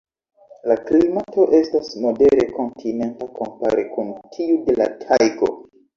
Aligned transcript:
La 0.71 0.77
klimato 0.87 1.43
estas 1.57 1.91
modere 2.05 2.47
kontinenta 2.55 3.27
kompare 3.39 3.85
kun 3.93 4.13
tiu 4.37 4.61
de 4.71 4.79
la 4.81 4.93
tajgo. 5.05 5.53